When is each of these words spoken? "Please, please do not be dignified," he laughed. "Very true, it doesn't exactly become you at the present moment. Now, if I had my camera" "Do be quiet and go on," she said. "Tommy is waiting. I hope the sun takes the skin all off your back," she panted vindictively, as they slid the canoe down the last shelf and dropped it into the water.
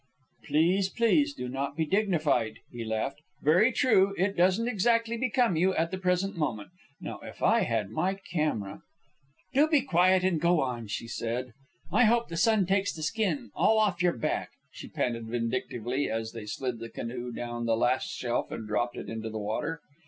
"Please, 0.45 0.89
please 0.89 1.31
do 1.35 1.47
not 1.47 1.77
be 1.77 1.85
dignified," 1.85 2.57
he 2.71 2.83
laughed. 2.83 3.21
"Very 3.43 3.71
true, 3.71 4.15
it 4.17 4.35
doesn't 4.35 4.67
exactly 4.67 5.15
become 5.15 5.55
you 5.55 5.75
at 5.75 5.91
the 5.91 5.97
present 5.99 6.35
moment. 6.35 6.71
Now, 6.99 7.19
if 7.19 7.43
I 7.43 7.59
had 7.59 7.91
my 7.91 8.15
camera" 8.15 8.81
"Do 9.53 9.67
be 9.67 9.81
quiet 9.81 10.23
and 10.23 10.41
go 10.41 10.59
on," 10.59 10.87
she 10.87 11.07
said. 11.07 11.53
"Tommy 11.53 11.53
is 11.53 11.91
waiting. 11.91 11.99
I 11.99 12.03
hope 12.05 12.27
the 12.29 12.37
sun 12.37 12.65
takes 12.65 12.91
the 12.95 13.03
skin 13.03 13.51
all 13.53 13.77
off 13.77 14.01
your 14.01 14.17
back," 14.17 14.49
she 14.71 14.87
panted 14.89 15.27
vindictively, 15.27 16.09
as 16.09 16.31
they 16.31 16.47
slid 16.47 16.79
the 16.79 16.89
canoe 16.89 17.31
down 17.31 17.67
the 17.67 17.77
last 17.77 18.07
shelf 18.09 18.49
and 18.51 18.67
dropped 18.67 18.97
it 18.97 19.07
into 19.07 19.29
the 19.29 19.37
water. 19.37 19.81